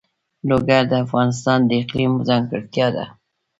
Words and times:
لوگر 0.49 0.83
د 0.87 0.93
افغانستان 1.05 1.59
د 1.65 1.71
اقلیم 1.81 2.13
ځانګړتیا 2.29 2.87
ده. 2.95 3.05